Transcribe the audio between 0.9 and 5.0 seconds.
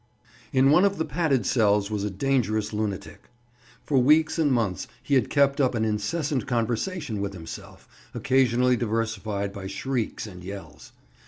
the padded cells was a dangerous lunatic. For weeks and months